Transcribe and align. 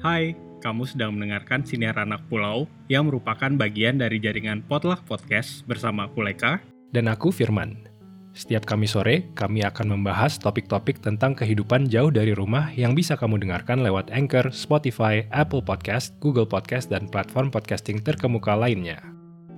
Hai, 0.00 0.32
kamu 0.64 0.88
sedang 0.88 1.12
mendengarkan 1.12 1.60
Siniar 1.60 1.92
Anak 2.00 2.24
Pulau 2.32 2.64
yang 2.88 3.12
merupakan 3.12 3.52
bagian 3.52 4.00
dari 4.00 4.16
jaringan 4.16 4.64
Potluck 4.64 5.04
Podcast 5.04 5.60
bersama 5.68 6.08
aku 6.08 6.24
Leka. 6.24 6.64
Dan 6.88 7.04
aku 7.04 7.28
Firman. 7.28 7.84
Setiap 8.32 8.64
Kamis 8.64 8.96
sore, 8.96 9.28
kami 9.36 9.60
akan 9.60 9.92
membahas 9.92 10.40
topik-topik 10.40 11.04
tentang 11.04 11.36
kehidupan 11.36 11.92
jauh 11.92 12.08
dari 12.08 12.32
rumah 12.32 12.72
yang 12.72 12.96
bisa 12.96 13.12
kamu 13.12 13.44
dengarkan 13.44 13.84
lewat 13.84 14.08
Anchor, 14.08 14.48
Spotify, 14.56 15.28
Apple 15.36 15.60
Podcast, 15.60 16.16
Google 16.16 16.48
Podcast, 16.48 16.88
dan 16.88 17.04
platform 17.04 17.52
podcasting 17.52 18.00
terkemuka 18.00 18.56
lainnya. 18.56 19.04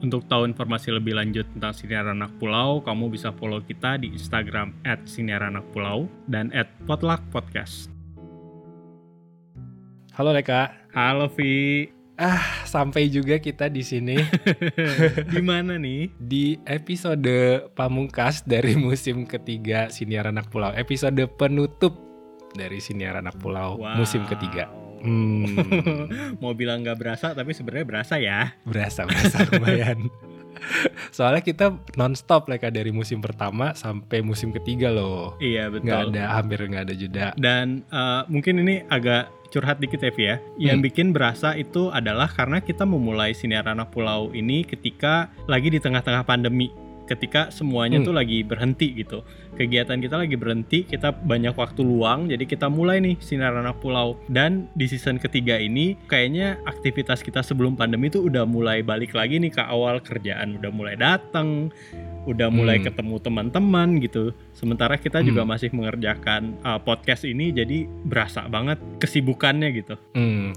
Untuk 0.03 0.27
tahu 0.27 0.51
informasi 0.51 0.91
lebih 0.91 1.23
lanjut 1.23 1.47
tentang 1.55 1.71
Siniar 1.71 2.11
Anak 2.11 2.35
Pulau, 2.43 2.83
kamu 2.83 3.15
bisa 3.15 3.31
follow 3.31 3.63
kita 3.63 3.95
di 3.95 4.11
Instagram 4.11 4.75
at 4.83 5.07
Siniar 5.07 5.47
Anak 5.47 5.71
Pulau 5.71 6.11
dan 6.27 6.51
at 6.51 6.67
Potluck 6.91 7.23
Podcast. 7.31 8.02
Halo 10.13 10.31
Leka. 10.33 10.93
Halo 10.93 11.29
Vi, 11.33 11.89
Ah, 12.13 12.63
sampai 12.69 13.09
juga 13.09 13.41
kita 13.41 13.73
di 13.73 13.81
sini 13.81 14.15
di 15.33 15.41
mana 15.41 15.81
nih? 15.81 16.13
di 16.21 16.61
episode 16.69 17.67
pamungkas 17.73 18.45
dari 18.45 18.77
musim 18.77 19.25
ketiga 19.25 19.89
Siniar 19.89 20.29
Anak 20.29 20.53
Pulau. 20.53 20.71
Episode 20.77 21.25
penutup 21.35 21.97
dari 22.53 22.79
Siniar 22.79 23.17
Anak 23.19 23.41
Pulau 23.41 23.81
musim 23.97 24.29
ketiga. 24.29 24.69
Hmm, 25.03 25.57
Mau 26.45 26.53
bilang 26.55 26.85
nggak 26.85 26.99
berasa, 27.01 27.33
tapi 27.33 27.57
sebenarnya 27.57 27.87
berasa 27.89 28.15
ya. 28.21 28.55
berasa 28.63 29.09
berasa 29.09 29.43
lumayan. 29.51 30.07
Soalnya 31.11 31.43
kita 31.43 31.75
nonstop 31.99 32.47
Leka 32.47 32.71
dari 32.71 32.93
musim 32.95 33.19
pertama 33.19 33.73
sampai 33.75 34.21
musim 34.23 34.53
ketiga 34.53 34.93
loh. 34.95 35.35
Iya 35.43 35.73
betul. 35.73 35.91
Nggak 35.91 36.01
ada 36.13 36.25
hampir 36.39 36.61
nggak 36.61 36.85
ada 36.87 36.95
jeda. 36.95 37.27
Dan 37.35 37.83
eh, 37.89 38.23
mungkin 38.31 38.63
ini 38.63 38.85
agak 38.87 39.42
curhat 39.53 39.77
dikit 39.79 40.01
ya 40.01 40.11
Vi 40.11 40.25
ya. 40.25 40.37
Yang 40.57 40.79
Hmm. 40.81 40.87
bikin 40.89 41.07
berasa 41.13 41.53
itu 41.53 41.93
adalah 41.93 42.27
karena 42.33 42.65
kita 42.65 42.89
memulai 42.89 43.37
Siniar 43.37 43.69
Anak 43.69 43.93
Pulau 43.93 44.33
ini 44.33 44.65
ketika 44.65 45.29
lagi 45.45 45.69
di 45.69 45.77
tengah-tengah 45.77 46.25
pandemi. 46.25 46.73
Ketika 47.03 47.51
semuanya 47.51 47.99
Hmm. 48.01 48.07
tuh 48.09 48.15
lagi 48.15 48.41
berhenti 48.43 48.95
gitu. 48.95 49.27
Kegiatan 49.53 50.01
kita 50.01 50.17
lagi 50.17 50.35
berhenti, 50.35 50.83
kita 50.83 51.13
banyak 51.13 51.53
waktu 51.53 51.83
luang, 51.83 52.27
jadi 52.27 52.41
kita 52.43 52.67
mulai 52.67 52.99
nih 52.99 53.21
Sinar 53.21 53.53
Anak 53.53 53.83
Pulau. 53.83 54.17
Dan 54.27 54.73
di 54.73 54.89
season 54.89 55.19
ketiga 55.19 55.57
ini 55.57 55.99
kayaknya 56.07 56.57
aktivitas 56.65 57.21
kita 57.21 57.43
sebelum 57.43 57.75
pandemi 57.75 58.09
tuh 58.09 58.25
udah 58.27 58.43
mulai 58.43 58.81
balik 58.81 59.13
lagi 59.13 59.37
nih 59.37 59.53
ke 59.53 59.61
awal 59.61 60.01
kerjaan 60.01 60.57
udah 60.57 60.71
mulai 60.71 60.97
datang, 60.97 61.69
udah 62.25 62.49
mulai 62.49 62.79
Hmm. 62.79 62.87
ketemu 62.89 63.17
teman-teman 63.19 63.89
gitu. 63.99 64.33
Sementara 64.53 64.97
kita 64.97 65.21
juga 65.21 65.43
Hmm. 65.43 65.51
masih 65.53 65.69
mengerjakan 65.75 66.57
uh, 66.63 66.79
podcast 66.79 67.25
ini 67.25 67.51
jadi 67.51 67.85
berasa 67.85 68.47
banget 68.47 68.79
kesibukannya 68.99 69.69
gitu. 69.75 69.95
Hmm, 70.15 70.55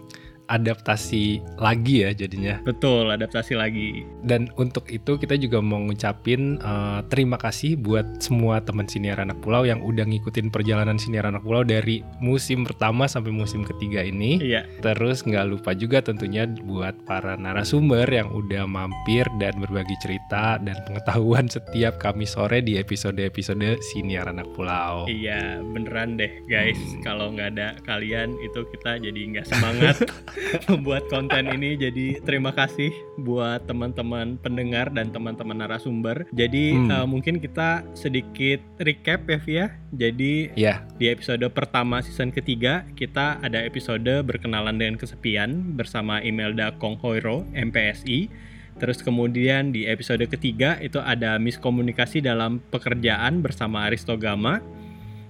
adaptasi 0.47 1.41
lagi 1.57 2.05
ya 2.05 2.11
jadinya. 2.13 2.61
Betul, 2.61 3.09
adaptasi 3.11 3.57
lagi. 3.57 4.05
Dan 4.25 4.49
untuk 4.59 4.87
itu 4.89 5.17
kita 5.17 5.35
juga 5.37 5.59
mau 5.61 5.81
ngucapin 5.81 6.57
eh, 6.61 6.99
terima 7.09 7.37
kasih 7.39 7.77
buat 7.79 8.05
semua 8.21 8.61
teman 8.61 8.85
siniar 8.85 9.21
anak 9.21 9.39
pulau 9.41 9.65
yang 9.65 9.81
udah 9.81 10.05
ngikutin 10.05 10.49
perjalanan 10.53 10.97
siniar 10.97 11.25
anak 11.29 11.41
pulau 11.41 11.65
dari 11.65 12.01
musim 12.21 12.63
pertama 12.65 13.05
sampai 13.09 13.33
musim 13.33 13.65
ketiga 13.65 14.01
ini. 14.05 14.37
Iya, 14.41 14.65
Terus 14.81 15.25
nggak 15.25 15.45
lupa 15.49 15.71
juga 15.73 16.01
tentunya 16.01 16.45
buat 16.47 16.93
para 17.05 17.35
narasumber 17.37 18.05
yang 18.09 18.29
udah 18.31 18.65
mampir 18.69 19.25
dan 19.41 19.57
berbagi 19.57 19.95
cerita 20.01 20.57
dan 20.61 20.77
pengetahuan 20.85 21.49
setiap 21.49 21.97
Kamis 21.97 22.35
sore 22.35 22.61
di 22.61 22.77
episode-episode 22.77 23.79
siniar 23.93 24.29
anak 24.29 24.45
pulau. 24.53 25.07
iya 25.07 25.59
beneran 25.61 26.17
deh 26.19 26.31
guys. 26.45 26.77
Hmm. 26.77 27.01
Kalau 27.01 27.31
nggak 27.33 27.49
ada 27.57 27.67
kalian 27.87 28.35
itu 28.43 28.61
kita 28.75 29.01
jadi 29.01 29.19
nggak 29.35 29.47
semangat 29.47 29.95
membuat 30.71 31.07
konten 31.07 31.49
ini. 31.51 31.75
Jadi 31.75 32.19
terima 32.23 32.51
kasih 32.51 32.91
buat 33.21 33.63
teman-teman 33.65 34.37
pendengar 34.39 34.91
dan 34.91 35.09
teman-teman 35.11 35.65
narasumber. 35.65 36.27
Jadi 36.35 36.75
Hmm. 36.75 36.89
uh, 36.91 37.07
mungkin 37.07 37.39
kita 37.39 37.85
sedikit 37.95 38.59
recap 38.79 39.27
ya 39.29 39.39
Via. 39.41 39.65
Jadi 39.95 40.51
Ya, 40.55 40.83
Di 40.99 41.11
episode 41.11 41.43
pertama 41.51 42.03
season 42.03 42.31
ketiga, 42.31 42.83
kita 42.95 43.39
ada 43.39 43.63
episode 43.63 44.23
berkenalan 44.23 44.75
dengan 44.75 44.95
kesepian 44.99 45.75
bersama 45.75 46.19
Imelda 46.19 46.75
Konghoiro, 46.75 47.47
MPSI. 47.55 48.27
Terus 48.75 48.99
kemudian 48.99 49.71
di 49.71 49.87
episode 49.87 50.23
ketiga 50.27 50.75
itu 50.83 50.99
ada 50.99 51.39
miskomunikasi 51.39 52.19
dalam 52.19 52.59
pekerjaan 52.71 53.39
bersama 53.39 53.87
Aristogama. 53.87 54.59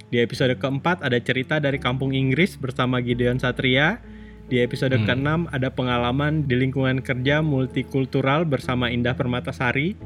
Di 0.09 0.21
episode 0.21 0.57
keempat 0.57 1.05
ada 1.05 1.17
cerita 1.21 1.61
dari 1.61 1.77
kampung 1.77 2.13
Inggris 2.13 2.57
bersama 2.57 2.97
Gideon 3.01 3.37
Satria. 3.37 4.01
Di 4.45 4.61
episode 4.61 4.93
Hmm. 4.93 5.05
keenam 5.05 5.41
ada 5.49 5.73
pengalaman 5.73 6.45
di 6.45 6.53
lingkungan 6.53 7.01
kerja 7.01 7.41
multikultural 7.41 8.45
bersama 8.45 8.93
Indah 8.93 9.17
Permatasari. 9.17 9.97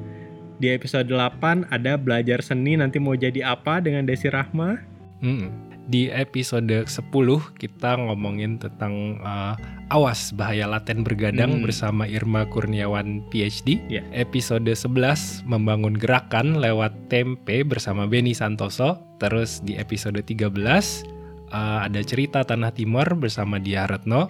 Di 0.59 0.72
episode 0.72 1.07
8 1.07 1.67
ada 1.67 1.95
belajar 1.95 2.39
seni 2.39 2.75
nanti 2.75 2.99
mau 2.99 3.16
jadi 3.16 3.44
apa 3.55 3.79
dengan 3.79 4.03
Desi 4.07 4.28
Rahma. 4.28 4.79
Mm. 5.19 5.67
Di 5.89 6.05
episode 6.07 6.85
10 6.85 7.09
kita 7.57 7.97
ngomongin 7.97 8.61
tentang 8.61 9.17
uh, 9.19 9.57
awas 9.89 10.29
bahaya 10.31 10.69
laten 10.69 11.01
bergadang 11.01 11.59
Hmm. 11.59 11.63
bersama 11.66 12.05
Irma 12.05 12.45
Kurniawan 12.45 13.25
PhD. 13.28 13.81
Ya. 13.89 14.05
Episode 14.13 14.69
11 14.69 15.41
membangun 15.44 15.97
gerakan 15.97 16.61
lewat 16.61 16.94
tempe 17.09 17.66
bersama 17.66 18.05
Beni 18.05 18.31
Santoso. 18.31 19.01
Terus 19.17 19.59
di 19.66 19.75
episode 19.75 20.22
13 20.22 21.03
uh, 21.49 21.85
ada 21.85 22.01
cerita 22.01 22.41
Tanah 22.41 22.71
Timur 22.71 23.05
bersama 23.13 23.57
Dia 23.57 23.85
Retno. 23.85 24.29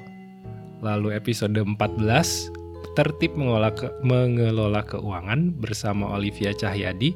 Lalu 0.80 1.12
episode 1.12 1.60
14 1.60 1.76
tertib 2.96 3.36
mengelola, 3.36 3.72
ke- 3.72 3.92
mengelola 4.02 4.82
keuangan 4.82 5.52
bersama 5.56 6.16
Olivia 6.16 6.52
Cahyadi. 6.52 7.16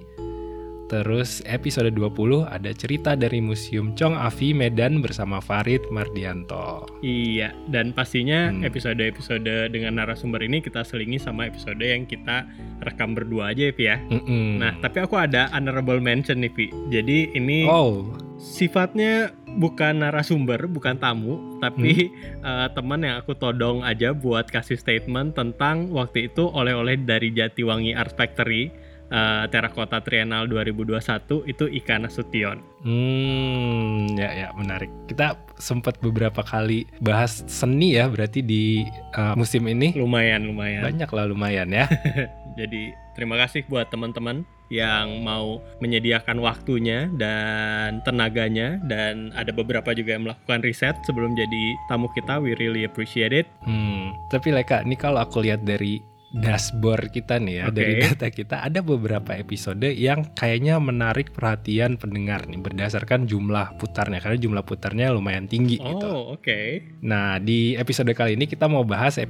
Terus 0.83 1.41
episode 1.49 1.89
20 1.89 2.45
ada 2.45 2.69
cerita 2.69 3.17
dari 3.17 3.41
Museum 3.41 3.97
Chong 3.97 4.13
Afi 4.13 4.53
Medan 4.53 5.01
bersama 5.01 5.41
Farid 5.41 5.81
Mardianto. 5.89 6.85
Iya, 7.01 7.49
dan 7.65 7.95
pastinya 7.95 8.51
Hmm. 8.53 8.61
episode-episode 8.61 9.73
dengan 9.73 9.97
narasumber 9.97 10.43
ini 10.43 10.61
kita 10.61 10.85
selingi 10.85 11.17
sama 11.17 11.49
episode 11.49 11.81
yang 11.81 12.05
kita 12.05 12.45
rekam 12.85 13.17
berdua 13.17 13.55
aja 13.55 13.71
ya, 13.71 13.73
Vi 13.73 13.83
ya. 13.89 13.97
Mm-mm. 14.05 14.61
Nah, 14.61 14.77
tapi 14.85 15.01
aku 15.01 15.17
ada 15.17 15.49
honorable 15.49 15.97
mention 15.97 16.43
nih, 16.43 16.51
Vi. 16.53 16.67
Jadi 16.93 17.31
ini 17.33 17.65
oh, 17.65 18.13
sifatnya 18.37 19.33
bukan 19.57 20.01
narasumber, 20.01 20.65
bukan 20.65 20.97
tamu, 20.97 21.59
tapi 21.61 22.09
eh, 22.41 22.67
teman 22.73 23.01
yang 23.05 23.21
aku 23.21 23.37
todong 23.37 23.85
aja 23.85 24.11
buat 24.11 24.49
kasih 24.49 24.77
statement 24.77 25.37
tentang 25.37 25.89
waktu 25.93 26.31
itu 26.31 26.49
oleh-oleh 26.49 26.97
dari 26.99 27.29
Jatiwangi 27.31 27.93
Art 27.93 28.17
Factory 28.17 28.73
eh, 29.13 29.43
Terakota 29.49 30.01
Triennale 30.01 30.49
2021 30.49 31.45
itu 31.49 31.65
Ika 31.69 31.95
Nasution. 32.01 32.57
hmm, 32.83 34.17
ya 34.17 34.29
ya 34.33 34.47
menarik. 34.57 34.89
Kita 35.07 35.37
sempat 35.55 36.01
beberapa 36.03 36.41
kali 36.43 36.89
bahas 36.99 37.45
seni 37.47 37.95
ya, 37.95 38.09
berarti 38.11 38.43
di 38.43 38.83
uh, 39.15 39.37
musim 39.37 39.63
ini 39.69 39.95
Lumayan, 39.95 40.43
lumayan. 40.49 40.83
banyak 40.83 41.09
lah 41.09 41.25
lumayan 41.29 41.69
ya. 41.71 41.85
Jadi 42.59 42.91
terima 43.15 43.37
kasih 43.39 43.65
buat 43.69 43.89
teman-teman 43.89 44.43
yang 44.73 45.21
mau 45.21 45.61
menyediakan 45.77 46.41
waktunya 46.41 47.05
dan 47.13 48.01
tenaganya 48.01 48.81
dan 48.89 49.29
ada 49.37 49.53
beberapa 49.53 49.93
juga 49.93 50.17
yang 50.17 50.25
melakukan 50.25 50.65
riset 50.65 50.97
sebelum 51.05 51.37
jadi 51.37 51.77
tamu 51.85 52.09
kita. 52.17 52.41
We 52.41 52.57
really 52.57 52.89
appreciate 52.89 53.29
it. 53.29 53.45
Hmm, 53.61 54.17
tapi 54.33 54.49
Leka, 54.49 54.81
ini 54.81 54.97
kalau 54.97 55.21
aku 55.21 55.45
lihat 55.45 55.61
dari 55.61 56.01
dashboard 56.33 57.13
kita 57.13 57.37
nih 57.37 57.61
ya, 57.61 57.65
Oke. 57.69 57.77
dari 57.77 57.93
data 58.01 58.27
kita 58.33 58.55
ada 58.65 58.81
beberapa 58.81 59.37
episode 59.37 59.85
yang 59.93 60.25
kayaknya 60.33 60.81
menarik 60.81 61.29
perhatian 61.29 61.93
pendengar 62.01 62.49
nih 62.49 62.57
berdasarkan 62.57 63.29
jumlah 63.29 63.77
putarnya 63.77 64.17
karena 64.17 64.41
jumlah 64.41 64.65
putarnya 64.65 65.13
lumayan 65.13 65.45
tinggi 65.45 65.77
gitu. 65.77 66.09
Oh, 66.09 66.33
oke. 66.33 66.81
Nah, 67.05 67.37
di 67.37 67.77
episode 67.77 68.09
kali 68.17 68.33
ini 68.33 68.49
kita 68.49 68.65
mau 68.65 68.81
bahas 68.81 69.21
eh, 69.21 69.29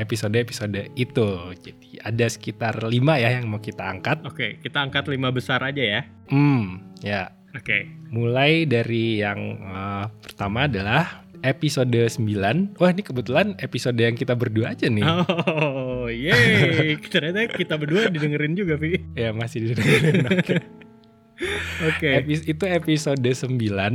episode-episode 0.00 0.96
itu. 0.96 1.28
Jadi 1.60 2.00
ada 2.00 2.26
sekitar 2.26 2.80
5 2.80 2.96
ya 3.20 3.28
yang 3.28 3.52
mau 3.52 3.60
kita 3.60 3.84
angkat. 3.84 4.24
Oke, 4.24 4.56
kita 4.64 4.80
angkat 4.80 5.04
lima 5.12 5.28
besar 5.28 5.60
aja 5.60 5.84
ya. 5.84 6.00
Hmm, 6.32 6.80
ya. 7.04 7.28
Oke. 7.52 7.84
Mulai 8.08 8.64
dari 8.64 9.20
yang 9.20 9.40
eh, 9.60 10.04
pertama 10.24 10.64
adalah 10.64 11.28
episode 11.42 11.94
9. 11.94 12.78
Wah, 12.78 12.90
ini 12.90 13.02
kebetulan 13.02 13.54
episode 13.62 13.98
yang 13.98 14.18
kita 14.18 14.34
berdua 14.34 14.74
aja 14.74 14.86
nih. 14.90 15.06
Oh, 15.06 15.87
yeay. 16.10 16.96
Ternyata 17.02 17.48
kita 17.48 17.74
berdua 17.74 18.08
didengerin 18.08 18.52
juga, 18.52 18.74
Vi. 18.74 18.98
Ya, 19.14 19.30
masih 19.30 19.70
didengerin. 19.70 20.26
Oke. 20.28 20.56
Oke. 21.88 22.10
Epis- 22.18 22.42
itu 22.44 22.64
episode 22.66 23.22
9 23.22 23.54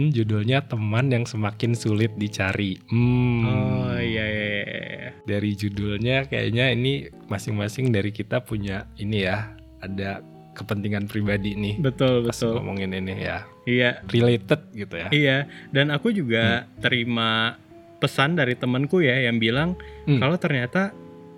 judulnya 0.10 0.64
teman 0.64 1.12
yang 1.12 1.28
semakin 1.28 1.76
sulit 1.76 2.16
dicari. 2.16 2.80
Hmm. 2.88 3.44
Oh, 3.44 4.00
iya, 4.00 4.24
iya, 4.24 4.46
iya. 4.56 5.10
Dari 5.24 5.52
judulnya 5.52 6.24
kayaknya 6.26 6.72
ini 6.72 6.94
masing-masing 7.28 7.92
dari 7.92 8.10
kita 8.10 8.40
punya 8.40 8.88
ini 8.96 9.28
ya, 9.28 9.52
ada 9.80 10.24
kepentingan 10.56 11.12
pribadi 11.12 11.52
nih. 11.54 11.84
Betul, 11.84 12.24
Pas 12.24 12.32
betul. 12.34 12.56
ngomongin 12.56 12.96
ini 12.96 13.20
ya. 13.20 13.44
Iya, 13.64 14.00
Related 14.08 14.62
gitu 14.72 14.96
ya. 14.96 15.08
Iya, 15.10 15.38
dan 15.72 15.92
aku 15.92 16.12
juga 16.12 16.64
terima 16.80 17.60
pesan 18.00 18.36
dari 18.36 18.56
temanku 18.56 19.00
ya 19.00 19.16
yang 19.18 19.40
bilang 19.40 19.76
Hmm. 20.04 20.20
kalau 20.20 20.36
ternyata 20.36 20.92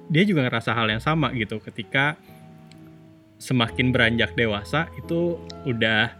dia 0.08 0.24
juga 0.24 0.46
ngerasa 0.46 0.72
hal 0.72 0.88
yang 0.88 1.02
sama 1.02 1.34
gitu 1.34 1.58
ketika 1.60 2.18
semakin 3.36 3.92
beranjak 3.92 4.32
dewasa 4.34 4.88
itu 4.96 5.36
udah 5.68 6.14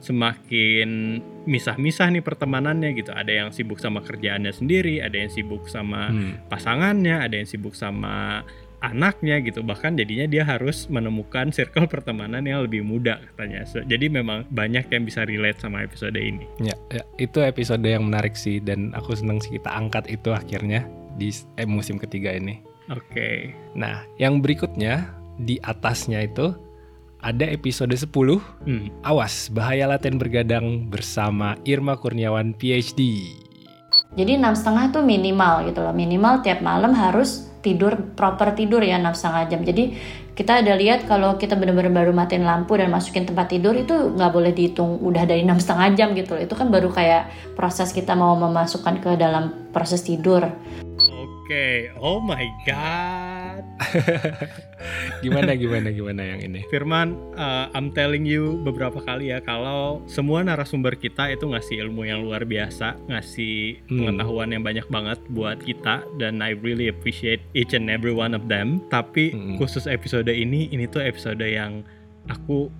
semakin 0.00 1.20
misah-misah 1.44 2.08
nih 2.08 2.24
pertemanannya 2.24 2.96
gitu. 2.96 3.12
Ada 3.12 3.32
yang 3.44 3.48
sibuk 3.52 3.76
sama 3.76 4.00
kerjaannya 4.00 4.52
sendiri, 4.52 5.00
ada 5.04 5.16
yang 5.16 5.28
sibuk 5.28 5.68
sama 5.68 6.08
Hmm. 6.08 6.40
pasangannya, 6.48 7.20
ada 7.20 7.36
yang 7.36 7.48
sibuk 7.48 7.76
sama 7.76 8.40
anaknya 8.80 9.44
gitu. 9.44 9.60
Bahkan 9.60 10.00
jadinya 10.00 10.24
dia 10.24 10.40
harus 10.48 10.88
menemukan 10.88 11.52
circle 11.52 11.84
pertemanan 11.84 12.40
yang 12.48 12.64
lebih 12.64 12.80
muda 12.80 13.20
katanya. 13.32 13.68
So, 13.68 13.84
jadi 13.84 14.08
memang 14.08 14.48
banyak 14.48 14.88
yang 14.88 15.04
bisa 15.04 15.28
relate 15.28 15.60
sama 15.60 15.84
episode 15.84 16.16
ini. 16.16 16.48
Ya, 16.64 16.72
ya, 16.88 17.04
itu 17.20 17.44
episode 17.44 17.84
yang 17.84 18.08
menarik 18.08 18.32
sih 18.40 18.56
dan 18.56 18.96
aku 18.96 19.12
seneng 19.12 19.36
sih 19.44 19.60
kita 19.60 19.68
angkat 19.68 20.08
itu 20.08 20.32
akhirnya 20.32 20.88
di 21.20 21.28
eh, 21.60 21.68
musim 21.68 22.00
ketiga 22.00 22.32
ini. 22.32 22.64
Oke. 22.90 23.54
Nah, 23.78 24.02
yang 24.18 24.42
berikutnya 24.42 25.14
di 25.38 25.62
atasnya 25.62 26.26
itu 26.26 26.52
ada 27.22 27.46
episode 27.46 27.94
10 27.94 28.42
Hmm. 28.66 28.90
Awas 29.06 29.52
bahaya 29.52 29.86
laten 29.86 30.18
bergadang 30.18 30.90
bersama 30.90 31.54
Irma 31.62 31.94
Kurniawan 31.94 32.56
PhD. 32.56 33.30
Jadi 34.18 34.42
enam 34.42 34.58
setengah 34.58 34.90
tuh 34.90 35.06
minimal 35.06 35.70
gitu 35.70 35.86
loh. 35.86 35.94
Minimal 35.94 36.42
tiap 36.42 36.66
malam 36.66 36.90
harus 36.98 37.46
tidur 37.62 37.94
proper 38.16 38.56
tidur 38.56 38.82
ya 38.82 38.98
enam 38.98 39.14
setengah 39.14 39.54
jam. 39.54 39.60
Jadi 39.62 39.94
kita 40.34 40.64
ada 40.64 40.72
lihat 40.74 41.04
kalau 41.04 41.36
kita 41.36 41.54
benar-benar 41.54 41.92
baru 41.92 42.10
matiin 42.16 42.42
lampu 42.42 42.74
dan 42.74 42.88
masukin 42.88 43.28
tempat 43.28 43.52
tidur 43.52 43.76
itu 43.76 43.92
nggak 44.16 44.32
boleh 44.32 44.50
dihitung 44.56 44.98
udah 45.04 45.28
dari 45.28 45.44
enam 45.44 45.60
setengah 45.60 45.94
jam 45.94 46.08
gitu 46.16 46.34
loh. 46.34 46.42
Itu 46.42 46.58
kan 46.58 46.72
baru 46.72 46.90
kayak 46.90 47.54
proses 47.54 47.94
kita 47.94 48.16
mau 48.16 48.34
memasukkan 48.34 48.98
ke 48.98 49.10
dalam 49.20 49.70
proses 49.70 50.02
tidur. 50.02 50.48
Oke. 51.50 51.90
Oh 51.98 52.22
my 52.22 52.46
god. 52.62 53.66
Gimana 55.26 55.58
gimana 55.58 55.90
gimana 55.90 56.22
yang 56.22 56.46
ini? 56.46 56.62
Firman, 56.70 57.18
uh, 57.34 57.66
I'm 57.74 57.90
telling 57.90 58.22
you 58.22 58.62
beberapa 58.62 59.02
kali 59.02 59.34
ya 59.34 59.42
kalau 59.42 59.98
semua 60.06 60.46
narasumber 60.46 60.94
kita 60.94 61.26
itu 61.26 61.50
ngasih 61.50 61.82
ilmu 61.90 62.06
yang 62.06 62.22
luar 62.22 62.46
biasa, 62.46 62.94
ngasih 63.10 63.82
Hmm. 63.90 63.98
pengetahuan 63.98 64.54
yang 64.54 64.62
banyak 64.62 64.86
banget 64.94 65.18
buat 65.26 65.58
kita 65.58 66.06
dan 66.22 66.38
I 66.38 66.54
really 66.54 66.86
appreciate 66.86 67.42
each 67.50 67.74
and 67.74 67.90
every 67.90 68.14
one 68.14 68.30
of 68.30 68.46
them. 68.46 68.86
Tapi 68.86 69.34
Hmm. 69.34 69.58
khusus 69.58 69.90
episode 69.90 70.30
ini, 70.30 70.70
ini 70.70 70.86
tuh 70.86 71.02
episode 71.02 71.42
yang 71.42 71.82
aku 72.30 72.70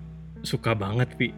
suka 0.46 0.78
banget, 0.78 1.10
Pi. 1.18 1.34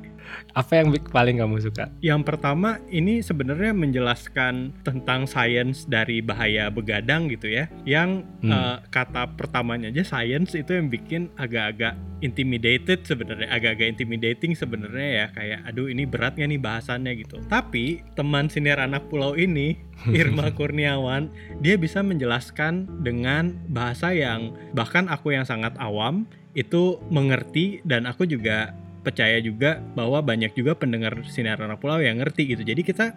Apa 0.52 0.82
yang 0.82 0.92
paling 1.10 1.40
kamu 1.40 1.62
suka? 1.64 1.88
Yang 2.04 2.22
pertama 2.28 2.78
ini 2.92 3.24
sebenarnya 3.24 3.72
menjelaskan 3.72 4.72
tentang 4.84 5.24
sains 5.24 5.84
dari 5.88 6.20
bahaya 6.20 6.68
begadang 6.68 7.28
gitu 7.32 7.48
ya. 7.48 7.68
Yang 7.88 8.24
Hmm. 8.42 8.50
eh, 8.50 8.76
kata 8.90 9.38
pertamanya 9.38 9.88
aja 9.94 10.02
sains 10.02 10.50
itu 10.52 10.74
yang 10.74 10.90
bikin 10.90 11.30
agak-agak 11.38 11.94
intimidated 12.22 13.02
sebenarnya, 13.06 13.50
agak-agak 13.50 13.98
intimidating 13.98 14.52
sebenarnya 14.54 15.08
ya 15.10 15.26
kayak 15.34 15.60
aduh 15.66 15.86
ini 15.90 16.06
berat 16.06 16.34
nih 16.38 16.58
bahasannya 16.58 17.12
gitu. 17.22 17.38
Tapi 17.46 18.02
teman 18.18 18.50
senior 18.50 18.78
anak 18.82 19.06
pulau 19.10 19.34
ini 19.38 19.78
Irma 20.18 20.50
Kurniawan 20.50 21.30
dia 21.62 21.78
bisa 21.78 22.02
menjelaskan 22.02 23.02
dengan 23.06 23.54
bahasa 23.70 24.10
yang 24.10 24.54
bahkan 24.74 25.06
aku 25.06 25.34
yang 25.34 25.46
sangat 25.46 25.74
awam 25.78 26.26
itu 26.52 27.00
mengerti 27.08 27.80
dan 27.88 28.04
aku 28.04 28.28
juga 28.28 28.76
percaya 29.02 29.42
juga 29.42 29.82
bahwa 29.92 30.22
banyak 30.22 30.54
juga 30.54 30.78
pendengar 30.78 31.18
sinar 31.28 31.58
anak 31.58 31.82
pulau 31.82 31.98
yang 31.98 32.22
ngerti 32.22 32.54
gitu. 32.54 32.62
Jadi 32.62 32.82
kita 32.82 33.12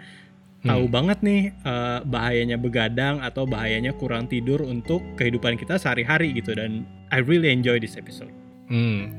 tahu 0.66 0.90
Hmm. 0.90 0.94
banget 0.94 1.20
nih 1.22 1.42
eh, 1.54 2.00
bahayanya 2.04 2.58
begadang 2.58 3.22
atau 3.22 3.46
bahayanya 3.46 3.94
kurang 3.94 4.26
tidur 4.26 4.66
untuk 4.66 5.06
kehidupan 5.16 5.56
kita 5.56 5.78
sehari-hari 5.78 6.34
gitu 6.34 6.58
dan 6.58 6.90
I 7.14 7.22
really 7.22 7.54
enjoy 7.54 7.78
this 7.78 7.96
episode. 7.96 8.34
Hmm. 8.68 9.14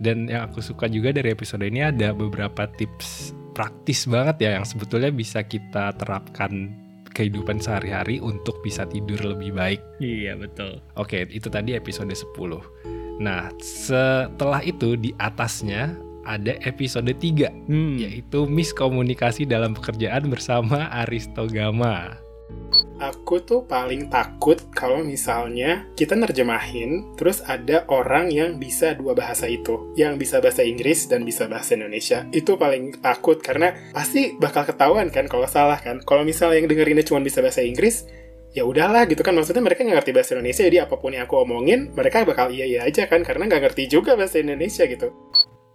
Dan 0.00 0.26
yang 0.26 0.48
aku 0.48 0.64
suka 0.64 0.88
juga 0.88 1.12
dari 1.12 1.30
episode 1.30 1.62
ini 1.62 1.84
ada 1.84 2.16
beberapa 2.16 2.66
tips 2.74 3.36
praktis 3.52 4.08
banget 4.08 4.48
ya 4.48 4.50
yang 4.56 4.64
sebetulnya 4.64 5.12
bisa 5.12 5.44
kita 5.44 5.92
terapkan 6.00 6.72
kehidupan 7.12 7.60
sehari-hari 7.60 8.16
untuk 8.24 8.56
bisa 8.64 8.88
tidur 8.88 9.20
lebih 9.20 9.52
baik. 9.52 9.80
Iya 10.00 10.40
betul. 10.40 10.80
Oke, 10.96 11.28
itu 11.28 11.52
tadi 11.52 11.76
episode 11.76 12.08
10. 12.08 13.01
Nah, 13.20 13.52
setelah 13.60 14.64
itu 14.64 14.96
di 14.96 15.12
atasnya 15.18 15.96
ada 16.22 16.54
episode 16.62 17.10
3 17.10 17.50
Hmm. 17.66 17.98
yaitu 17.98 18.46
miskomunikasi 18.46 19.42
dalam 19.44 19.74
pekerjaan 19.74 20.30
bersama 20.30 20.86
Aristogama. 21.02 22.22
Aku 23.02 23.42
tuh 23.42 23.66
paling 23.66 24.06
takut 24.06 24.62
kalau 24.70 25.02
misalnya 25.02 25.90
kita 25.98 26.14
nerjemahin, 26.14 27.18
terus 27.18 27.42
ada 27.42 27.82
orang 27.90 28.30
yang 28.30 28.62
bisa 28.62 28.94
dua 28.94 29.10
bahasa 29.18 29.50
itu, 29.50 29.90
yang 29.98 30.14
bisa 30.14 30.38
bahasa 30.38 30.62
Inggris 30.62 31.10
dan 31.10 31.26
bisa 31.26 31.50
bahasa 31.50 31.74
Indonesia. 31.74 32.22
Itu 32.30 32.54
paling 32.54 33.02
takut 33.02 33.42
karena 33.42 33.74
pasti 33.90 34.38
bakal 34.38 34.70
ketahuan 34.70 35.10
kan 35.10 35.26
kalau 35.26 35.50
salah 35.50 35.82
kan. 35.82 35.98
Kalau 36.06 36.22
misalnya 36.22 36.62
yang 36.62 36.70
dengerinnya 36.70 37.02
cuma 37.02 37.18
bisa 37.18 37.42
bahasa 37.42 37.66
Inggris, 37.66 38.06
ya 38.52 38.62
udahlah 38.62 39.08
gitu 39.08 39.20
kan 39.20 39.32
maksudnya 39.32 39.64
mereka 39.64 39.80
nggak 39.80 40.04
ngerti 40.04 40.12
bahasa 40.12 40.30
Indonesia 40.36 40.62
jadi 40.68 40.78
apa 40.84 40.94
pun 40.96 41.16
yang 41.16 41.24
aku 41.24 41.40
omongin 41.40 41.88
mereka 41.92 42.22
bakal 42.22 42.52
iya 42.52 42.68
iya 42.68 42.80
aja 42.84 43.08
kan 43.08 43.24
karena 43.24 43.48
nggak 43.48 43.62
ngerti 43.64 43.88
juga 43.88 44.12
bahasa 44.12 44.38
Indonesia 44.38 44.84
gitu 44.84 45.08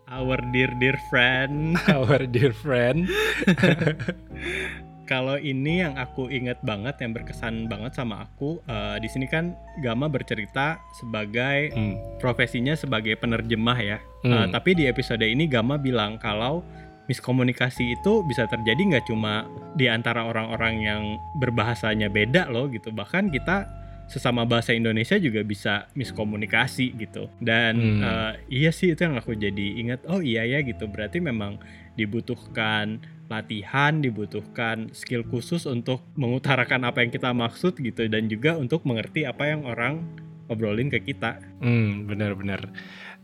Our 0.08 0.40
dear 0.56 0.72
dear 0.80 0.96
friend. 1.12 1.76
Our 1.92 2.32
dear 2.32 2.56
friend. 2.56 3.12
Kalau 5.04 5.36
ini 5.36 5.84
yang 5.84 5.96
aku 5.96 6.28
inget 6.28 6.60
banget, 6.64 7.00
yang 7.00 7.12
berkesan 7.12 7.68
banget 7.68 7.96
sama 7.96 8.24
aku, 8.24 8.60
eh, 8.64 9.00
di 9.00 9.08
sini 9.08 9.28
kan 9.28 9.52
Gama 9.80 10.08
bercerita 10.08 10.80
sebagai 10.96 11.72
Hmm. 11.72 11.96
profesinya 12.20 12.76
sebagai 12.76 13.16
penerjemah 13.16 13.80
ya. 13.80 14.00
Hmm. 14.24 14.32
Eh, 14.32 14.48
tapi 14.52 14.76
di 14.76 14.84
episode 14.84 15.24
ini 15.24 15.48
Gama 15.48 15.76
bilang 15.76 16.20
kalau 16.20 16.64
miskomunikasi 17.08 17.96
itu 17.96 18.24
bisa 18.24 18.46
terjadi 18.46 18.78
nggak 18.96 19.06
cuma 19.08 19.48
di 19.76 19.88
antara 19.88 20.28
orang-orang 20.28 20.76
yang 20.84 21.02
berbahasanya 21.40 22.08
beda 22.08 22.52
loh 22.52 22.68
gitu. 22.68 22.92
Bahkan 22.92 23.32
kita 23.32 23.68
sesama 24.08 24.48
bahasa 24.48 24.72
Indonesia 24.72 25.20
juga 25.20 25.44
bisa 25.44 25.92
miskomunikasi 25.92 26.96
gitu. 26.96 27.28
Dan 27.44 27.76
Hmm. 27.76 28.04
eh, 28.04 28.34
iya 28.48 28.72
sih 28.72 28.96
itu 28.96 29.04
yang 29.04 29.20
aku 29.20 29.36
jadi 29.36 29.68
ingat. 29.84 30.08
Oh 30.08 30.24
iya 30.24 30.48
ya 30.48 30.64
gitu. 30.64 30.88
Berarti 30.88 31.20
memang 31.20 31.60
dibutuhkan 32.00 33.04
latihan, 33.28 34.00
dibutuhkan 34.00 34.88
skill 34.96 35.28
khusus 35.28 35.68
untuk 35.68 36.00
mengutarakan 36.16 36.88
apa 36.88 37.04
yang 37.04 37.12
kita 37.12 37.36
maksud 37.36 37.76
gitu 37.76 38.08
dan 38.08 38.32
juga 38.32 38.56
untuk 38.56 38.88
mengerti 38.88 39.28
apa 39.28 39.52
yang 39.52 39.68
orang 39.68 40.08
obrolin 40.48 40.88
ke 40.88 41.04
kita. 41.04 41.44
Hmm, 41.60 42.08
benar-benar. 42.08 42.72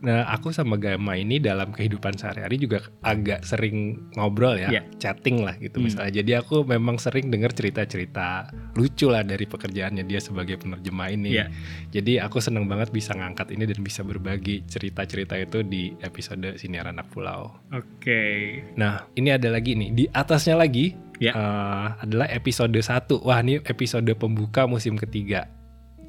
Nah, 0.03 0.27
aku 0.27 0.51
sama 0.51 0.75
Gama 0.75 1.15
ini 1.15 1.39
dalam 1.39 1.71
kehidupan 1.71 2.13
sehari-hari 2.13 2.59
juga 2.59 2.83
agak 2.99 3.41
sering 3.41 4.03
ngobrol 4.13 4.59
ya, 4.59 4.67
Iya. 4.69 4.83
chatting 4.99 5.39
lah 5.39 5.55
gitu 5.55 5.79
Hmm. 5.79 5.87
misalnya. 5.87 6.11
Jadi 6.13 6.31
aku 6.35 6.61
memang 6.61 6.99
sering 6.99 7.31
dengar 7.31 7.55
cerita-cerita 7.55 8.51
lucu 8.75 9.07
lah 9.07 9.23
dari 9.23 9.47
pekerjaannya 9.47 10.03
dia 10.03 10.19
sebagai 10.19 10.59
penerjemah 10.59 11.07
ini. 11.07 11.39
Iya. 11.39 11.47
Jadi 11.89 12.19
aku 12.19 12.37
seneng 12.37 12.67
banget 12.67 12.91
bisa 12.91 13.15
ngangkat 13.15 13.49
ini 13.49 13.63
dan 13.63 13.79
bisa 13.79 14.03
berbagi 14.03 14.67
cerita-cerita 14.67 15.39
itu 15.39 15.63
di 15.63 15.95
episode 15.97 16.59
Siniar 16.59 16.91
Anak 16.91 17.07
Pulau. 17.07 17.63
Oke. 17.71 18.59
Nah, 18.75 19.07
ini 19.15 19.31
ada 19.31 19.47
lagi 19.47 19.71
nih. 19.73 19.89
Di 19.89 20.05
atasnya 20.11 20.59
lagi 20.59 20.99
Ya. 21.15 21.31
eh, 21.31 21.87
adalah 22.03 22.27
episode 22.27 22.75
1. 22.75 23.23
Wah, 23.23 23.39
ini 23.39 23.63
episode 23.63 24.11
pembuka 24.13 24.67
musim 24.67 24.99
ketiga. 24.99 25.47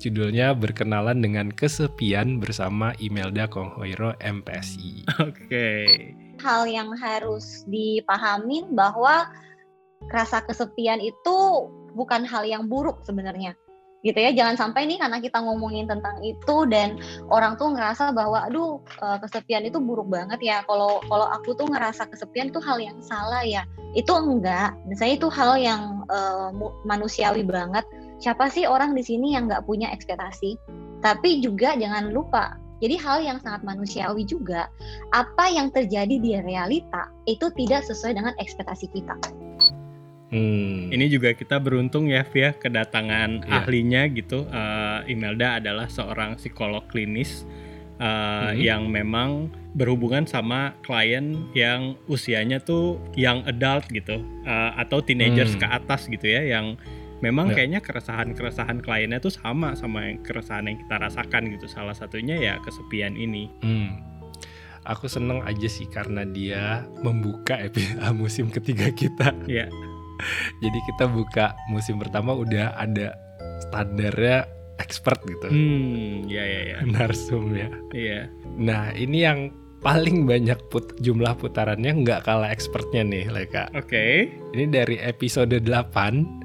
Judulnya 0.05 0.53
berkenalan 0.53 1.25
dengan 1.25 1.49
kesepian 1.49 2.37
bersama 2.37 2.93
Imelda 3.01 3.49
Konghoiro 3.49 4.13
MPSI. 4.21 5.09
Oke. 5.25 5.73
hal 6.45 6.69
yang 6.69 6.93
harus 6.93 7.65
dipahamin 7.73 8.77
bahwa 8.77 9.33
rasa 10.13 10.45
kesepian 10.45 11.01
itu 11.01 11.37
bukan 11.97 12.29
hal 12.29 12.45
yang 12.45 12.69
buruk 12.69 13.01
sebenarnya. 13.01 13.57
Gitu 14.05 14.21
ya 14.21 14.37
jangan 14.37 14.61
sampai 14.61 14.85
nih 14.85 15.01
karena 15.01 15.25
kita 15.25 15.41
ngomongin 15.41 15.89
tentang 15.89 16.21
itu 16.21 16.69
dan 16.69 17.01
orang 17.33 17.57
tuh 17.57 17.73
ngerasa 17.73 18.13
bahwa 18.13 18.45
aduh 18.45 18.85
eh, 19.01 19.19
kesepian 19.25 19.65
itu 19.65 19.81
buruk 19.81 20.13
banget 20.13 20.37
ya. 20.45 20.61
Kalau 20.69 21.01
kalau 21.09 21.33
aku 21.33 21.57
tuh 21.57 21.65
ngerasa 21.65 22.13
kesepian 22.13 22.53
itu 22.53 22.61
hal 22.61 22.77
yang 22.77 23.01
salah 23.01 23.41
ya. 23.41 23.65
Itu 23.97 24.13
enggak. 24.13 24.77
Saya 25.01 25.17
itu 25.17 25.33
hal 25.33 25.57
yang 25.57 26.05
mu- 26.53 26.77
manusiawi 26.85 27.41
banget 27.41 27.89
siapa 28.19 28.51
sih 28.51 28.65
orang 28.65 28.95
di 28.95 29.03
sini 29.03 29.35
yang 29.35 29.47
nggak 29.51 29.67
punya 29.67 29.91
ekspektasi 29.91 30.57
tapi 31.01 31.41
juga 31.43 31.77
jangan 31.77 32.11
lupa 32.15 32.57
jadi 32.83 33.01
hal 33.01 33.19
yang 33.25 33.39
sangat 33.41 33.65
manusiawi 33.65 34.29
juga 34.29 34.69
apa 35.15 35.49
yang 35.49 35.73
terjadi 35.73 36.17
di 36.21 36.37
realita 36.43 37.09
itu 37.25 37.49
tidak 37.57 37.81
sesuai 37.87 38.19
dengan 38.19 38.35
ekspektasi 38.37 38.93
kita. 38.93 39.17
Hmm. 40.35 40.91
Ini 40.91 41.07
juga 41.07 41.31
kita 41.31 41.63
beruntung 41.63 42.11
ya, 42.11 42.27
Via, 42.27 42.51
kedatangan 42.53 43.47
Iya. 43.47 43.55
ahlinya 43.63 44.03
gitu. 44.11 44.45
Eh, 44.51 45.15
Imelda 45.15 45.63
adalah 45.63 45.87
seorang 45.87 46.37
psikolog 46.37 46.85
klinis 46.91 47.47
eh, 47.95 48.03
Hmm. 48.03 48.59
yang 48.59 48.83
memang 48.91 49.55
berhubungan 49.79 50.27
sama 50.27 50.75
klien 50.83 51.47
yang 51.55 51.95
usianya 52.11 52.59
tuh 52.59 52.99
young 53.15 53.47
adult 53.47 53.87
gitu, 53.87 54.19
eh, 54.43 54.71
atau 54.75 54.99
teenagers 54.99 55.55
Hmm. 55.55 55.63
ke 55.63 55.67
atas 55.71 56.11
gitu 56.11 56.27
ya, 56.27 56.43
yang 56.43 56.75
memang 57.21 57.51
Ya. 57.51 57.55
kayaknya 57.57 57.81
keresahan-keresahan 57.81 58.79
kliennya 58.79 59.19
tuh 59.19 59.31
sama 59.31 59.75
sama 59.75 60.07
yang 60.07 60.19
keresahan 60.21 60.65
yang 60.65 60.79
kita 60.79 60.97
rasakan 60.99 61.51
gitu. 61.51 61.67
Salah 61.67 61.93
satunya 61.93 62.35
ya 62.37 62.59
kesepian 62.59 63.15
ini. 63.15 63.51
Hmm. 63.61 64.01
Aku 64.85 65.07
seneng 65.07 65.41
aja 65.41 65.65
sih 65.67 65.87
karena 65.87 66.23
dia 66.25 66.85
membuka 67.01 67.57
epi- 67.57 67.97
musim 68.15 68.49
ketiga 68.49 68.91
kita. 68.91 69.33
Ya, 69.47 69.71
Jadi 70.63 70.79
kita 70.87 71.07
buka 71.07 71.53
musim 71.67 71.97
pertama 71.97 72.33
udah 72.33 72.75
ada 72.75 73.17
standarnya 73.63 74.45
expert 74.77 75.23
gitu. 75.25 75.49
hmm, 75.49 76.27
ya 76.27 76.43
ya 76.43 76.61
ya, 76.67 76.79
Narsum 76.85 77.55
ya. 77.55 77.71
iya. 77.91 78.21
Nah 78.53 78.91
ini 78.91 79.23
yang 79.23 79.41
paling 79.81 80.25
banyak 80.25 80.57
put 80.69 80.97
jumlah 80.99 81.33
putarannya 81.35 81.93
nggak 81.95 82.25
kalah 82.25 82.49
expertnya 82.49 83.01
nih 83.03 83.25
Leka. 83.27 83.71
Oke, 83.73 84.29
Ini 84.53 84.65
dari 84.67 84.97
episode 84.97 85.55
8 85.55 86.44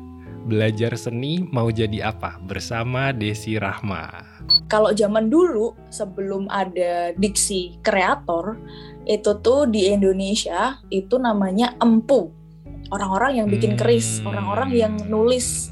Belajar 0.49 0.97
seni 0.97 1.45
mau 1.45 1.69
jadi 1.69 2.09
apa 2.09 2.41
bersama 2.41 3.13
Desi 3.13 3.53
Rahma. 3.61 4.25
kalau 4.65 4.89
zaman 4.89 5.29
dulu 5.29 5.77
sebelum 5.93 6.49
ada 6.49 7.13
diksi 7.13 7.77
kreator 7.85 8.57
itu 9.05 9.29
tuh 9.45 9.69
di 9.69 9.85
Indonesia 9.85 10.81
itu 10.89 11.21
namanya 11.21 11.77
empu 11.77 12.33
orang-orang 12.89 13.37
yang 13.37 13.47
bikin 13.47 13.77
keris 13.77 14.17
Hmm. 14.17 14.33
orang-orang 14.33 14.69
yang 14.73 14.93
nulis 15.05 15.69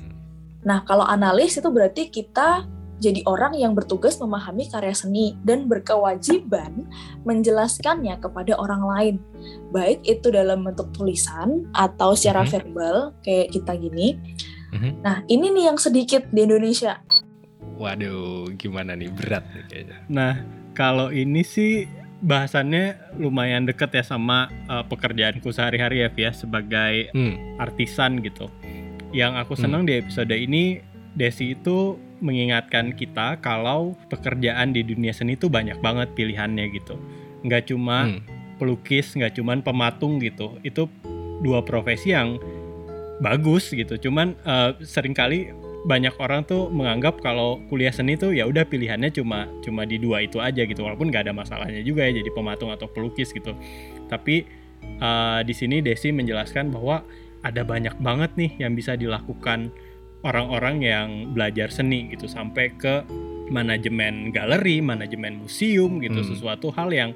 nah 0.61 0.85
kalau 0.85 1.09
analis 1.09 1.57
itu 1.57 1.69
berarti 1.73 2.13
kita 2.13 2.69
jadi 3.01 3.21
orang 3.25 3.53
yang 3.53 3.73
bertugas 3.73 4.17
memahami 4.17 4.69
karya 4.69 4.93
seni 4.93 5.33
dan 5.41 5.65
berkewajiban 5.65 6.85
menjelaskannya 7.25 8.17
kepada 8.17 8.53
orang 8.57 8.81
lain 8.85 9.15
baik 9.69 10.05
itu 10.05 10.29
dalam 10.29 10.61
bentuk 10.61 10.93
tulisan 10.93 11.65
atau 11.73 12.13
secara 12.13 12.45
Mhm. 12.45 12.49
verbal 12.49 12.97
kayak 13.21 13.53
kita 13.53 13.73
gini 13.73 14.17
Mhm. 14.77 15.01
nah 15.01 15.25
ini 15.25 15.49
nih 15.49 15.73
yang 15.73 15.77
sedikit 15.77 16.29
di 16.29 16.45
Indonesia 16.45 17.01
Waduh, 17.77 18.57
gimana 18.57 18.97
nih 18.97 19.13
berat 19.13 19.45
nih 19.53 19.63
kayaknya. 19.69 19.97
Nah, 20.09 20.33
kalau 20.73 21.13
ini 21.13 21.45
sih 21.45 21.85
bahasannya 22.25 23.13
lumayan 23.21 23.69
deket 23.69 23.93
ya 23.93 24.01
sama 24.01 24.49
uh, 24.65 24.81
pekerjaanku 24.81 25.45
sehari-hari 25.53 26.01
ya, 26.01 26.09
Via, 26.09 26.33
sebagai 26.33 27.13
Hmm. 27.13 27.37
artisan 27.61 28.17
gitu. 28.25 28.49
Yang 29.13 29.45
aku 29.45 29.53
senang 29.53 29.85
di 29.85 29.93
episode 29.93 30.33
ini, 30.33 30.81
Desi 31.13 31.53
itu 31.53 31.97
mengingatkan 32.17 32.97
kita 32.97 33.37
kalau 33.41 33.93
pekerjaan 34.09 34.73
di 34.73 34.81
dunia 34.81 35.13
seni 35.13 35.37
itu 35.37 35.45
banyak 35.45 35.77
banget 35.77 36.09
pilihannya 36.17 36.73
gitu. 36.73 36.97
Nggak 37.45 37.69
cuma 37.69 38.09
Hmm. 38.09 38.25
pelukis, 38.57 39.13
nggak 39.13 39.37
cuma 39.37 39.53
pematung 39.61 40.17
gitu. 40.17 40.57
Itu 40.65 40.89
dua 41.45 41.61
profesi 41.61 42.09
yang 42.09 42.41
bagus 43.19 43.69
gitu. 43.73 43.97
Cuman 43.97 44.37
eh, 44.45 44.71
sering 44.85 45.13
kali 45.13 45.49
banyak 45.87 46.13
orang 46.19 46.43
tuh 46.43 46.67
menganggap 46.67 47.23
kalau 47.23 47.63
kuliah 47.71 47.93
seni 47.95 48.19
tuh 48.19 48.35
ya 48.35 48.43
udah 48.43 48.67
pilihannya 48.67 49.07
cuma 49.13 49.47
cuma 49.63 49.87
di 49.87 49.97
dua 49.97 50.25
itu 50.25 50.37
aja 50.41 50.65
gitu. 50.65 50.83
Walaupun 50.83 51.09
nggak 51.09 51.29
ada 51.29 51.33
masalahnya 51.33 51.81
juga 51.81 52.03
ya 52.05 52.19
jadi 52.19 52.29
pematung 52.33 52.69
atau 52.73 52.89
pelukis 52.91 53.31
gitu. 53.33 53.55
Tapi 54.11 54.45
eh, 54.83 55.39
di 55.45 55.53
sini 55.53 55.81
Desi 55.81 56.13
menjelaskan 56.13 56.69
bahwa 56.73 57.01
ada 57.45 57.61
banyak 57.61 58.01
banget 58.01 58.33
nih 58.35 58.51
yang 58.65 58.73
bisa 58.73 58.97
dilakukan 58.97 59.69
orang-orang 60.25 60.81
yang 60.81 61.09
belajar 61.31 61.69
seni 61.69 62.09
gitu 62.09 62.25
sampai 62.25 62.73
ke 62.73 63.05
manajemen 63.47 64.33
galeri, 64.35 64.83
manajemen 64.83 65.39
museum 65.39 66.03
gitu, 66.03 66.19
Hmm. 66.19 66.29
sesuatu 66.35 66.67
hal 66.75 66.91
yang 66.91 67.11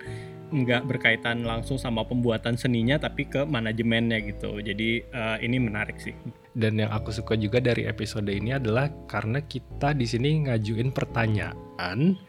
nggak 0.51 0.83
berkaitan 0.85 1.47
langsung 1.47 1.79
sama 1.79 2.03
pembuatan 2.03 2.59
seninya 2.59 2.99
tapi 2.99 3.25
ke 3.25 3.47
manajemennya 3.47 4.19
gitu. 4.27 4.59
Jadi 4.59 5.01
eh, 5.01 5.37
ini 5.41 5.57
menarik 5.57 5.97
sih. 5.97 6.13
Dan 6.51 6.77
yang 6.77 6.91
aku 6.91 7.15
suka 7.15 7.39
juga 7.39 7.63
dari 7.63 7.87
episode 7.87 8.27
ini 8.27 8.51
adalah 8.51 8.91
karena 9.07 9.39
kita 9.39 9.95
di 9.95 10.03
sini 10.03 10.43
ngajuin 10.45 10.91
pertanyaan 10.91 12.19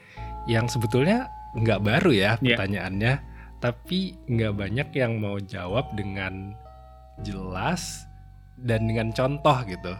yang 0.46 0.70
sebetulnya 0.70 1.26
nggak 1.58 1.82
baru 1.82 2.10
ya 2.14 2.32
Iya. 2.38 2.54
pertanyaannya, 2.56 3.14
tapi 3.58 4.14
nggak 4.30 4.54
banyak 4.54 4.88
yang 4.94 5.18
mau 5.18 5.36
jawab 5.42 5.90
dengan 5.98 6.54
jelas 7.26 8.06
dan 8.62 8.86
dengan 8.86 9.10
contoh 9.10 9.58
gitu. 9.66 9.92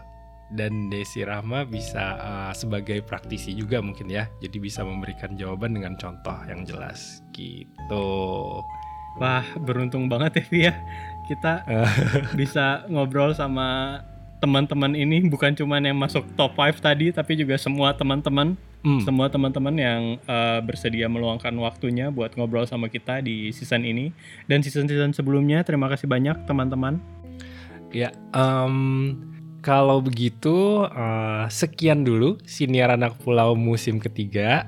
Dan 0.53 0.93
Desi 0.93 1.25
Rahma 1.25 1.65
bisa 1.65 2.17
uh, 2.21 2.53
sebagai 2.53 3.01
praktisi 3.01 3.57
juga 3.57 3.81
mungkin 3.81 4.05
ya, 4.05 4.29
jadi 4.37 4.57
bisa 4.61 4.85
memberikan 4.85 5.33
jawaban 5.33 5.73
dengan 5.73 5.97
contoh 5.97 6.37
yang 6.45 6.61
jelas 6.61 7.25
gitu. 7.33 8.61
Wah, 9.17 9.45
beruntung 9.61 10.09
banget 10.09 10.41
ya 10.41 10.43
Vi 10.49 10.59
ya. 10.69 10.73
Kita 11.25 11.65
bisa 12.39 12.85
ngobrol 12.85 13.33
sama 13.33 14.01
teman-teman 14.37 14.93
ini 14.93 15.23
bukan 15.25 15.55
cuma 15.55 15.79
yang 15.79 15.95
masuk 15.95 16.27
top 16.35 16.59
5 16.59 16.83
tadi 16.83 17.15
tapi 17.15 17.39
juga 17.39 17.55
semua 17.55 17.95
teman-teman 17.95 18.59
Hmm. 18.83 18.99
semua 18.99 19.31
teman-teman 19.31 19.71
yang 19.79 20.01
eh, 20.27 20.59
bersedia 20.59 21.07
meluangkan 21.07 21.55
waktunya 21.55 22.11
buat 22.11 22.35
ngobrol 22.35 22.67
sama 22.67 22.91
kita 22.91 23.23
di 23.23 23.47
season 23.55 23.87
ini 23.87 24.11
dan 24.51 24.59
season-season 24.59 25.15
sebelumnya. 25.15 25.63
Terima 25.63 25.87
kasih 25.87 26.03
banyak 26.11 26.43
teman-teman. 26.43 26.99
Ya, 27.95 28.11
em, 28.35 29.15
kalau 29.63 30.03
begitu 30.03 30.83
eh, 30.85 31.45
sekian 31.47 32.03
dulu 32.03 32.37
siniar 32.43 32.93
anak 32.93 33.15
pulau 33.23 33.55
musim 33.55 33.97
ketiga. 33.97 34.67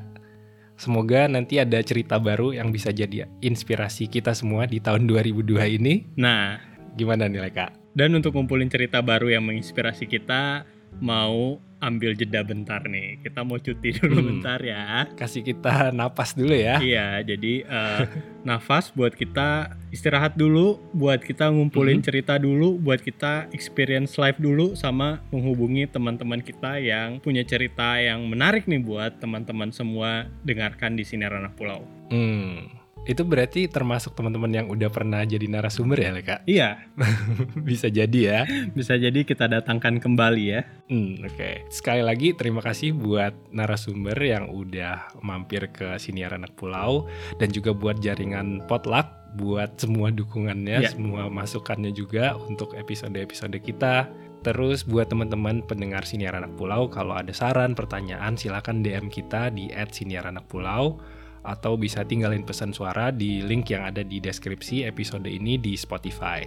Semoga 0.76 1.28
nanti 1.32 1.60
ada 1.60 1.80
cerita 1.80 2.20
baru 2.20 2.52
yang 2.52 2.72
bisa 2.72 2.92
jadi 2.92 3.28
inspirasi 3.40 4.12
kita 4.12 4.36
semua 4.36 4.68
di 4.68 4.80
tahun 4.84 5.08
2002 5.08 5.80
ini. 5.80 6.04
Nah, 6.20 6.60
Gimana 6.96 7.28
nih 7.28 7.44
Leka? 7.44 7.86
dan 7.96 8.12
untuk 8.12 8.36
ngumpulin 8.36 8.68
cerita 8.68 9.00
baru 9.00 9.32
yang 9.32 9.48
menginspirasi 9.48 10.04
kita 10.12 10.68
mau 11.00 11.58
ambil 11.76 12.18
jeda 12.18 12.42
bentar 12.42 12.82
nih. 12.82 13.22
Kita 13.22 13.46
mau 13.46 13.58
cuti 13.58 13.94
dulu 13.94 14.18
Hmm. 14.18 14.28
bentar 14.32 14.58
ya. 14.58 15.06
Kasih 15.14 15.42
kita 15.42 15.92
napas 15.92 16.34
dulu 16.34 16.50
ya. 16.50 16.82
Iya, 16.82 17.22
jadi 17.22 17.62
eh, 17.62 18.02
nafas 18.42 18.90
buat 18.90 19.14
kita 19.14 19.70
istirahat 19.92 20.34
dulu, 20.34 20.82
buat 20.92 21.22
kita 21.22 21.46
ngumpulin 21.48 22.02
Mhm. 22.02 22.06
cerita 22.06 22.34
dulu, 22.36 22.76
buat 22.76 23.00
kita 23.00 23.52
experience 23.52 24.18
live 24.18 24.40
dulu 24.40 24.74
sama 24.74 25.22
menghubungi 25.30 25.86
teman-teman 25.86 26.42
kita 26.42 26.80
yang 26.80 27.20
punya 27.20 27.46
cerita 27.46 27.98
yang 27.98 28.26
menarik 28.26 28.66
nih 28.66 28.82
buat 28.82 29.20
teman-teman 29.20 29.70
semua 29.70 30.26
dengarkan 30.42 30.96
di 30.96 31.06
Sinar 31.06 31.34
Anak 31.34 31.54
Pulau. 31.54 31.86
Hmm. 32.10 32.85
Itu 33.06 33.22
berarti 33.22 33.70
termasuk 33.70 34.18
teman-teman 34.18 34.50
yang 34.50 34.68
udah 34.68 34.90
pernah 34.90 35.22
jadi 35.22 35.46
narasumber 35.46 36.02
ya 36.02 36.10
Leka? 36.10 36.42
Iya, 36.50 36.90
Bisa 37.70 37.86
jadi 37.88 38.20
ya. 38.20 38.40
bisa 38.74 38.98
jadi 38.98 39.22
kita 39.22 39.46
datangkan 39.46 40.02
kembali 40.02 40.44
ya. 40.44 40.62
Hmm, 40.90 41.22
oke. 41.22 41.70
Sekali 41.70 42.02
lagi 42.02 42.34
terima 42.34 42.66
kasih 42.66 42.98
buat 42.98 43.38
narasumber 43.54 44.18
yang 44.18 44.50
udah 44.50 45.22
mampir 45.22 45.70
ke 45.70 46.02
Siniar 46.02 46.34
Anak 46.34 46.58
Pulau 46.58 47.06
dan 47.38 47.54
juga 47.54 47.72
buat 47.72 48.02
jaringan 48.02 48.66
Potluck 48.66 49.06
buat 49.36 49.76
semua 49.76 50.10
dukungannya, 50.10 50.80
Ya. 50.80 50.90
semua 50.96 51.28
masukannya 51.28 51.92
juga 51.92 52.34
untuk 52.40 52.72
episode-episode 52.74 53.60
kita. 53.60 54.08
Terus 54.42 54.86
buat 54.86 55.10
teman-teman 55.12 55.60
pendengar 55.66 56.06
Siniar 56.08 56.38
Anak 56.38 56.54
Pulau 56.56 56.88
kalau 56.88 57.14
ada 57.18 57.34
saran, 57.34 57.74
pertanyaan 57.76 58.34
silakan 58.34 58.80
DM 58.82 59.10
kita 59.12 59.50
di 59.52 59.68
@siniaranakpulau 59.74 60.98
atau 61.46 61.78
bisa 61.78 62.02
tinggalin 62.04 62.44
pesan 62.44 62.74
suara 62.74 63.14
di 63.14 63.46
link 63.46 63.72
yang 63.72 63.86
ada 63.88 64.02
di 64.02 64.18
deskripsi 64.20 64.84
episode 64.84 65.30
ini 65.30 65.62
di 65.62 65.78
Spotify. 65.78 66.42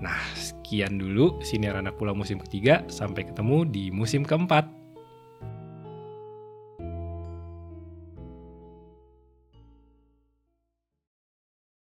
Nah, 0.00 0.18
sekian 0.34 0.96
dulu 0.96 1.38
Siniar 1.44 1.76
Anak 1.76 2.00
Pulau 2.00 2.16
musim 2.16 2.40
ketiga. 2.40 2.82
Sampai 2.88 3.28
ketemu 3.28 3.68
di 3.68 3.92
musim 3.92 4.24
keempat. 4.24 4.81